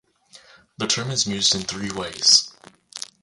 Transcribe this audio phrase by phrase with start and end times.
[0.79, 2.49] The term is used in three ways.